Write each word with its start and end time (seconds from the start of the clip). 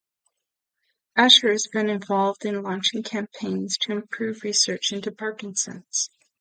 Asher 1.15 1.51
has 1.51 1.67
been 1.67 1.87
involved 1.87 2.43
in 2.43 2.63
launching 2.63 3.03
campaigns 3.03 3.77
to 3.81 3.91
improve 3.91 4.41
research 4.41 4.91
into 4.91 5.11
Parkinson's. 5.11 6.09